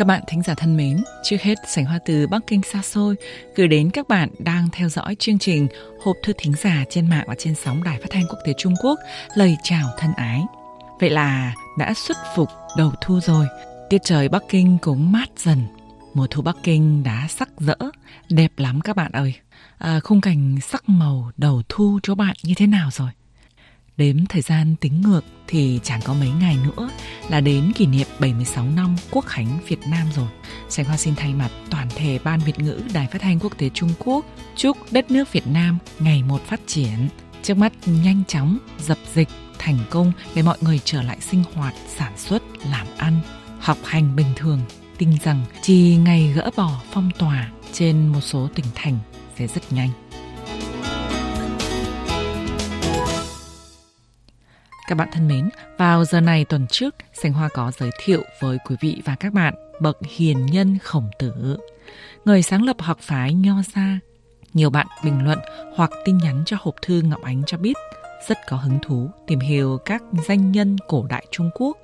[0.00, 3.16] Các bạn thính giả thân mến, trước hết sảnh hoa từ Bắc Kinh xa xôi
[3.56, 5.68] gửi đến các bạn đang theo dõi chương trình
[6.02, 8.74] Hộp thư thính giả trên mạng và trên sóng Đài Phát thanh Quốc tế Trung
[8.82, 8.98] Quốc
[9.34, 10.42] lời chào thân ái.
[11.00, 13.46] Vậy là đã xuất phục đầu thu rồi,
[13.90, 15.58] tiết trời Bắc Kinh cũng mát dần.
[16.14, 17.76] Mùa thu Bắc Kinh đã sắc rỡ,
[18.30, 19.34] đẹp lắm các bạn ơi.
[19.78, 23.10] À, khung cảnh sắc màu đầu thu cho bạn như thế nào rồi?
[24.00, 26.90] Đếm thời gian tính ngược thì chẳng có mấy ngày nữa
[27.28, 30.28] là đến kỷ niệm 76 năm Quốc khánh Việt Nam rồi.
[30.68, 33.70] Sành Hoa xin thay mặt toàn thể Ban Việt ngữ Đài Phát thanh Quốc tế
[33.74, 37.08] Trung Quốc chúc đất nước Việt Nam ngày một phát triển,
[37.42, 41.74] trước mắt nhanh chóng dập dịch thành công để mọi người trở lại sinh hoạt,
[41.96, 43.20] sản xuất, làm ăn,
[43.58, 44.60] học hành bình thường.
[44.98, 48.98] Tin rằng chỉ ngày gỡ bỏ phong tỏa trên một số tỉnh thành
[49.38, 49.90] sẽ rất nhanh.
[54.90, 58.58] Các bạn thân mến, vào giờ này tuần trước, Sành Hoa có giới thiệu với
[58.68, 61.56] quý vị và các bạn bậc hiền nhân khổng tử,
[62.24, 63.98] người sáng lập học phái Nho Gia.
[64.54, 65.38] Nhiều bạn bình luận
[65.74, 67.76] hoặc tin nhắn cho hộp thư Ngọc Ánh cho biết
[68.28, 71.76] rất có hứng thú tìm hiểu các danh nhân cổ đại Trung Quốc.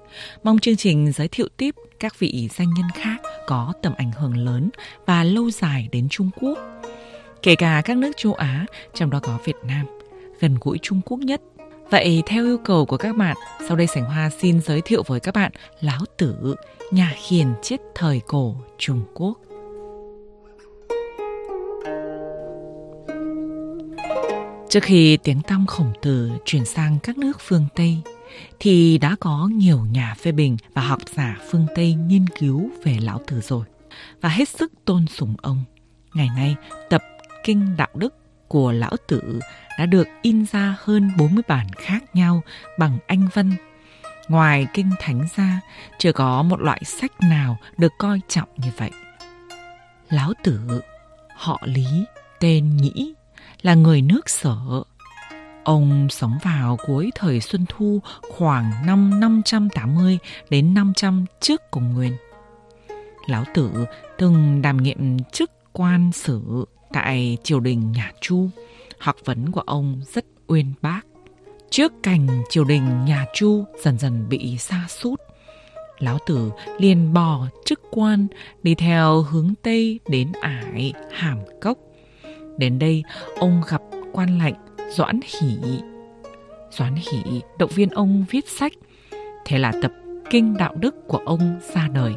[0.42, 4.36] Mong chương trình giới thiệu tiếp các vị danh nhân khác có tầm ảnh hưởng
[4.36, 4.70] lớn
[5.06, 6.58] và lâu dài đến Trung Quốc.
[7.42, 9.86] Kể cả các nước châu Á, trong đó có Việt Nam,
[10.40, 11.40] gần gũi Trung Quốc nhất
[11.90, 13.36] Vậy theo yêu cầu của các bạn,
[13.68, 16.54] sau đây Sảnh Hoa xin giới thiệu với các bạn Lão Tử,
[16.90, 19.38] nhà hiền triết thời cổ Trung Quốc.
[24.68, 27.96] Trước khi tiếng tăm khổng tử chuyển sang các nước phương Tây,
[28.60, 32.96] thì đã có nhiều nhà phê bình và học giả phương Tây nghiên cứu về
[33.02, 33.64] Lão Tử rồi
[34.20, 35.64] và hết sức tôn sùng ông.
[36.14, 36.56] Ngày nay,
[36.90, 37.02] tập
[37.44, 38.14] Kinh Đạo Đức
[38.48, 39.40] của Lão Tử
[39.78, 42.42] đã được in ra hơn 40 bản khác nhau
[42.78, 43.52] bằng Anh văn.
[44.28, 45.60] Ngoài kinh thánh ra,
[45.98, 48.90] chưa có một loại sách nào được coi trọng như vậy.
[50.10, 50.82] Lão Tử,
[51.36, 51.86] họ Lý,
[52.40, 53.14] tên Nhĩ,
[53.62, 54.56] là người nước sở.
[55.64, 58.00] Ông sống vào cuối thời Xuân Thu
[58.30, 60.18] khoảng năm 580
[60.50, 62.16] đến 500 trước Công Nguyên.
[63.26, 63.86] Lão Tử
[64.18, 66.64] từng đảm nhiệm chức quan sử
[66.96, 68.48] tại triều đình nhà Chu
[68.98, 71.00] học vấn của ông rất uyên bác.
[71.70, 75.20] Trước cảnh triều đình nhà Chu dần dần bị sa sút,
[75.98, 78.26] Lão Tử liền bỏ chức quan
[78.62, 81.78] đi theo hướng Tây đến Ải, Hàm Cốc.
[82.58, 83.02] Đến đây,
[83.38, 83.82] ông gặp
[84.12, 84.54] quan lệnh
[84.90, 85.58] Doãn Hỷ.
[86.70, 88.72] Doãn Hỷ động viên ông viết sách.
[89.44, 89.92] Thế là tập
[90.30, 92.14] Kinh Đạo Đức của ông ra đời.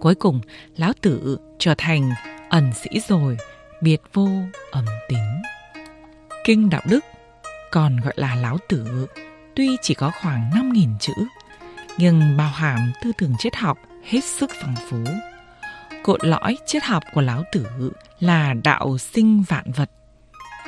[0.00, 0.40] Cuối cùng,
[0.76, 2.10] Lão Tử trở thành
[2.50, 3.36] ẩn sĩ rồi,
[3.80, 4.28] biệt vô
[4.70, 5.42] ẩm tính.
[6.44, 7.04] Kinh Đạo Đức,
[7.70, 9.06] còn gọi là Lão Tử,
[9.56, 11.12] tuy chỉ có khoảng 5.000 chữ,
[11.98, 15.04] nhưng bao hàm tư tưởng triết học hết sức phong phú.
[16.02, 17.66] Cội lõi triết học của Lão Tử
[18.20, 19.90] là đạo sinh vạn vật.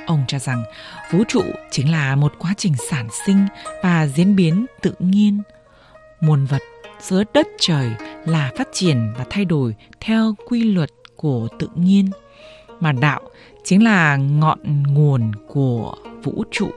[0.06, 0.64] Ông cho rằng
[1.10, 3.46] vũ trụ chính là một quá trình sản sinh
[3.82, 5.42] và diễn biến tự nhiên.
[6.20, 6.62] Muôn vật
[7.00, 7.90] giữa đất trời
[8.24, 12.10] là phát triển và thay đổi theo quy luật của tự nhiên,
[12.82, 13.20] mà đạo
[13.64, 14.58] chính là ngọn
[14.94, 16.70] nguồn của vũ trụ.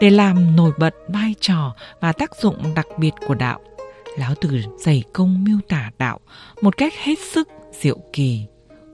[0.00, 3.60] Để làm nổi bật vai trò và tác dụng đặc biệt của đạo,
[4.18, 6.20] lão tử dày công miêu tả đạo
[6.60, 7.48] một cách hết sức
[7.80, 8.40] diệu kỳ,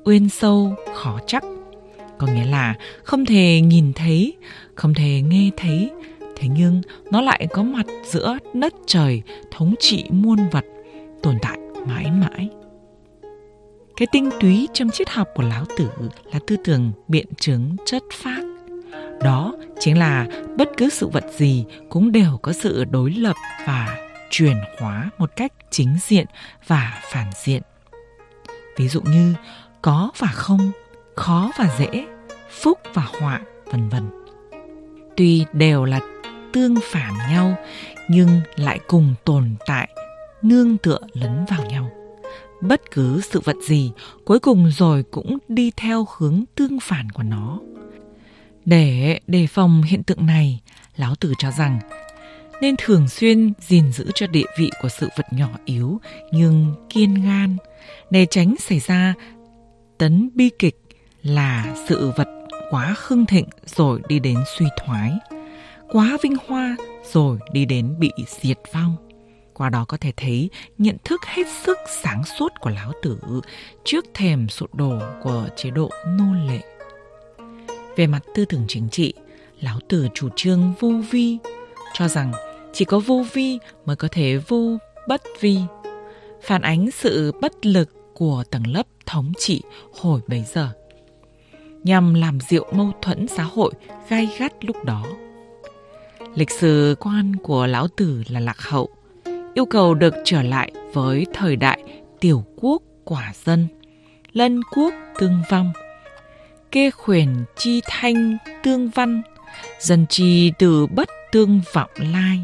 [0.05, 1.45] uyên sâu, khó chắc.
[2.19, 4.37] Có nghĩa là không thể nhìn thấy,
[4.75, 5.91] không thể nghe thấy,
[6.37, 10.65] thế nhưng nó lại có mặt giữa đất trời thống trị muôn vật,
[11.23, 12.49] tồn tại mãi mãi
[14.01, 15.91] cái tinh túy trong triết học của Lão Tử
[16.33, 18.43] là tư tưởng biện chứng chất phát.
[19.23, 23.99] Đó chính là bất cứ sự vật gì cũng đều có sự đối lập và
[24.31, 26.27] chuyển hóa một cách chính diện
[26.67, 27.63] và phản diện.
[28.77, 29.35] Ví dụ như
[29.83, 30.73] có và không,
[31.17, 32.07] khó và dễ,
[32.51, 34.03] phúc và họa, vân vân.
[35.17, 36.01] Tuy đều là
[36.53, 37.55] tương phản nhau
[38.09, 39.89] nhưng lại cùng tồn tại,
[40.43, 41.91] nương tựa lẫn vào nhau
[42.61, 43.93] bất cứ sự vật gì,
[44.25, 47.61] cuối cùng rồi cũng đi theo hướng tương phản của nó.
[48.65, 50.61] Để đề phòng hiện tượng này,
[50.97, 51.79] lão tử cho rằng,
[52.61, 56.01] nên thường xuyên gìn giữ cho địa vị của sự vật nhỏ yếu
[56.33, 57.57] nhưng kiên gan,
[58.11, 59.15] để tránh xảy ra
[59.99, 60.77] tấn bi kịch
[61.23, 62.29] là sự vật
[62.71, 65.13] quá hưng thịnh rồi đi đến suy thoái,
[65.93, 66.77] quá vinh hoa
[67.13, 68.11] rồi đi đến bị
[68.43, 69.10] diệt vong
[69.61, 73.19] qua đó có thể thấy nhận thức hết sức sáng suốt của Lão Tử
[73.85, 76.61] trước thềm sụp đổ của chế độ nô lệ.
[77.97, 79.15] Về mặt tư tưởng chính trị,
[79.61, 81.39] Lão Tử chủ trương vô vi,
[81.95, 82.33] cho rằng
[82.73, 84.79] chỉ có vô vi mới có thể vô
[85.09, 85.59] bất vi.
[86.43, 89.63] phản ánh sự bất lực của tầng lớp thống trị
[90.01, 90.73] hồi bấy giờ
[91.83, 93.73] nhằm làm dịu mâu thuẫn xã hội
[94.09, 95.07] gai gắt lúc đó.
[96.35, 98.89] Lịch sử quan của lão tử là lạc hậu,
[99.55, 101.83] yêu cầu được trở lại với thời đại
[102.21, 103.69] tiểu quốc quả dân,
[104.33, 105.73] lân quốc tương vong,
[106.73, 109.23] kê khuyển chi thanh tương văn,
[109.79, 112.41] dân chi từ bất tương vọng lai.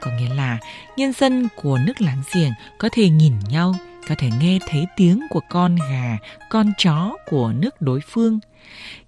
[0.00, 0.58] Có nghĩa là
[0.96, 3.74] nhân dân của nước láng giềng có thể nhìn nhau,
[4.08, 6.18] có thể nghe thấy tiếng của con gà,
[6.50, 8.38] con chó của nước đối phương.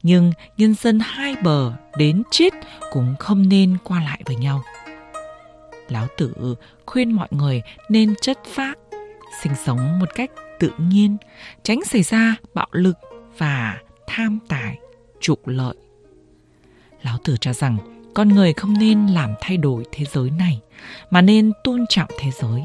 [0.02, 2.54] Nhưng nhân dân hai bờ đến chết
[2.92, 4.62] cũng không nên qua lại với nhau.
[5.88, 6.54] Lão Tử
[6.86, 8.78] khuyên mọi người nên chất phác,
[9.42, 11.16] sinh sống một cách tự nhiên,
[11.62, 12.96] tránh xảy ra bạo lực
[13.38, 14.78] và tham tài,
[15.20, 15.74] trục lợi.
[17.02, 17.76] Lão Tử cho rằng
[18.14, 20.60] con người không nên làm thay đổi thế giới này,
[21.10, 22.62] mà nên tôn trọng thế giới.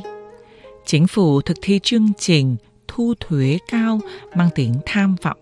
[0.85, 2.55] Chính phủ thực thi chương trình
[2.87, 3.99] thu thuế cao
[4.35, 5.37] mang tính tham vọng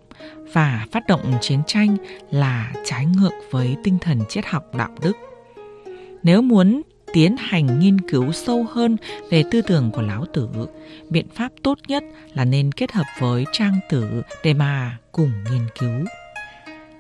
[0.54, 1.98] và phát động chiến tranh
[2.32, 5.18] là trái ngược với tinh thần triết học đạo đức.
[6.24, 6.82] Nếu muốn
[7.14, 8.98] tiến hành nghiên cứu sâu hơn
[9.30, 10.50] về tư tưởng của Lão Tử,
[11.10, 12.04] biện pháp tốt nhất
[12.34, 16.06] là nên kết hợp với Trang Tử để mà cùng nghiên cứu.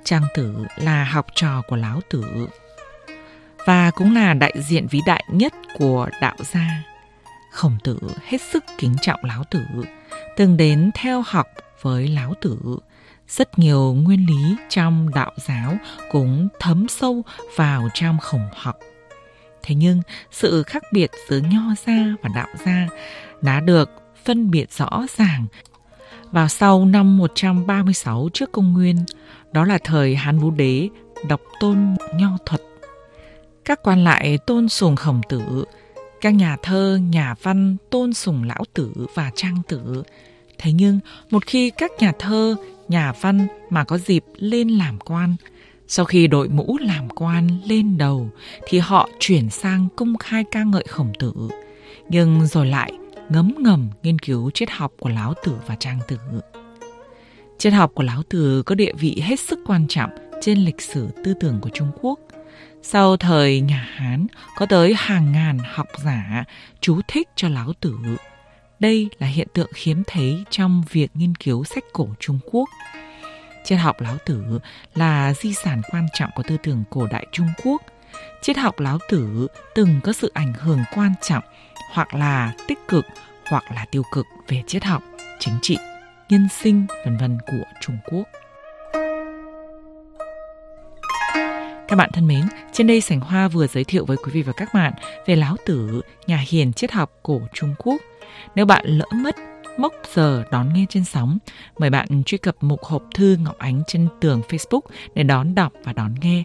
[0.03, 2.47] Trang Tử là học trò của Lão Tử
[3.65, 6.83] và cũng là đại diện vĩ đại nhất của đạo gia.
[7.51, 9.61] Khổng Tử hết sức kính trọng Lão Tử,
[10.37, 11.47] từng đến theo học
[11.81, 12.57] với Lão Tử.
[13.27, 15.77] Rất nhiều nguyên lý trong đạo giáo
[16.11, 17.21] cũng thấm sâu
[17.55, 18.79] vào trong khổng học.
[19.63, 22.87] Thế nhưng sự khác biệt giữa nho gia và đạo gia
[23.41, 23.89] đã được
[24.25, 25.45] phân biệt rõ ràng
[26.31, 28.97] vào sau năm 136 trước công nguyên,
[29.51, 30.89] đó là thời Hán Vũ Đế
[31.27, 32.61] đọc tôn nho thuật.
[33.65, 35.65] Các quan lại tôn sùng khổng tử,
[36.21, 40.03] các nhà thơ, nhà văn tôn sùng lão tử và trang tử.
[40.57, 40.99] Thế nhưng,
[41.29, 42.55] một khi các nhà thơ,
[42.87, 45.35] nhà văn mà có dịp lên làm quan,
[45.93, 48.29] sau khi đội mũ làm quan lên đầu
[48.67, 51.33] thì họ chuyển sang công khai ca ngợi khổng tử,
[52.09, 52.93] nhưng rồi lại
[53.29, 56.17] ngấm ngầm nghiên cứu triết học của Lão Tử và Trang Tử.
[57.57, 60.09] Triết học của Lão Tử có địa vị hết sức quan trọng
[60.41, 62.19] trên lịch sử tư tưởng của Trung Quốc.
[62.81, 64.27] Sau thời nhà Hán,
[64.57, 66.43] có tới hàng ngàn học giả
[66.81, 67.97] chú thích cho Lão Tử.
[68.79, 72.69] Đây là hiện tượng hiếm thấy trong việc nghiên cứu sách cổ Trung Quốc.
[73.63, 74.59] Triết học Lão Tử
[74.95, 77.81] là di sản quan trọng của tư tưởng cổ đại Trung Quốc.
[78.41, 81.43] Triết học Lão Tử từng có sự ảnh hưởng quan trọng
[81.91, 83.05] hoặc là tích cực
[83.49, 85.03] hoặc là tiêu cực về triết học,
[85.39, 85.77] chính trị,
[86.29, 88.23] nhân sinh vân vân của Trung Quốc.
[91.87, 94.53] Các bạn thân mến, trên đây Sảnh Hoa vừa giới thiệu với quý vị và
[94.53, 94.93] các bạn
[95.25, 98.01] về Lão Tử, nhà hiền triết học cổ Trung Quốc.
[98.55, 99.35] Nếu bạn lỡ mất
[99.77, 101.37] mốc giờ đón nghe trên sóng,
[101.79, 104.81] mời bạn truy cập mục hộp thư Ngọc Ánh trên tường Facebook
[105.15, 106.43] để đón đọc và đón nghe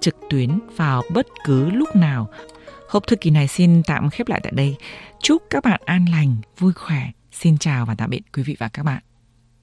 [0.00, 2.28] trực tuyến vào bất cứ lúc nào.
[2.88, 4.76] Hộp thư kỳ này xin tạm khép lại tại đây.
[5.22, 7.02] Chúc các bạn an lành, vui khỏe.
[7.32, 9.07] Xin chào và tạm biệt quý vị và các bạn.